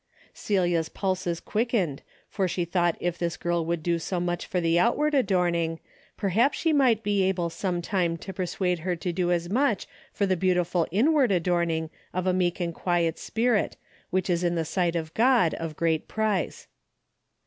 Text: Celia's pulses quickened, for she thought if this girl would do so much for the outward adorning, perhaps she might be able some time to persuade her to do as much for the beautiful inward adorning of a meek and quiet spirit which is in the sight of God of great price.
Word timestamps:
Celia's 0.33 0.89
pulses 0.89 1.39
quickened, 1.39 2.01
for 2.27 2.47
she 2.47 2.65
thought 2.65 2.97
if 2.99 3.19
this 3.19 3.37
girl 3.37 3.63
would 3.67 3.83
do 3.83 3.99
so 3.99 4.19
much 4.19 4.47
for 4.47 4.59
the 4.59 4.79
outward 4.79 5.13
adorning, 5.13 5.79
perhaps 6.17 6.57
she 6.57 6.73
might 6.73 7.03
be 7.03 7.21
able 7.21 7.51
some 7.51 7.83
time 7.83 8.17
to 8.17 8.33
persuade 8.33 8.79
her 8.79 8.95
to 8.95 9.13
do 9.13 9.31
as 9.31 9.47
much 9.47 9.85
for 10.11 10.25
the 10.25 10.35
beautiful 10.35 10.87
inward 10.89 11.31
adorning 11.31 11.91
of 12.15 12.25
a 12.25 12.33
meek 12.33 12.59
and 12.59 12.73
quiet 12.73 13.19
spirit 13.19 13.77
which 14.09 14.27
is 14.27 14.43
in 14.43 14.55
the 14.55 14.65
sight 14.65 14.95
of 14.95 15.13
God 15.13 15.53
of 15.53 15.75
great 15.75 16.07
price. 16.07 16.65